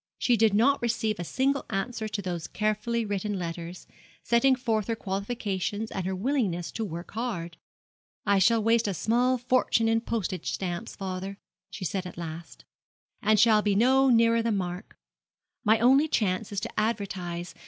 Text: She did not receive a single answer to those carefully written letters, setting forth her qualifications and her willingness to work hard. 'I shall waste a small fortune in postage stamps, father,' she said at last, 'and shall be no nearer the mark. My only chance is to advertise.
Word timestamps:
She 0.17 0.35
did 0.35 0.55
not 0.55 0.81
receive 0.81 1.19
a 1.19 1.23
single 1.23 1.63
answer 1.69 2.07
to 2.07 2.23
those 2.23 2.47
carefully 2.47 3.05
written 3.05 3.37
letters, 3.37 3.85
setting 4.23 4.55
forth 4.55 4.87
her 4.87 4.95
qualifications 4.95 5.91
and 5.91 6.07
her 6.07 6.15
willingness 6.15 6.71
to 6.71 6.83
work 6.83 7.11
hard. 7.11 7.57
'I 8.25 8.39
shall 8.39 8.63
waste 8.63 8.87
a 8.87 8.95
small 8.95 9.37
fortune 9.37 9.87
in 9.87 10.01
postage 10.01 10.51
stamps, 10.53 10.95
father,' 10.95 11.37
she 11.69 11.85
said 11.85 12.07
at 12.07 12.17
last, 12.17 12.65
'and 13.21 13.39
shall 13.39 13.61
be 13.61 13.75
no 13.75 14.09
nearer 14.09 14.41
the 14.41 14.51
mark. 14.51 14.97
My 15.63 15.77
only 15.77 16.07
chance 16.07 16.51
is 16.51 16.59
to 16.61 16.79
advertise. 16.79 17.53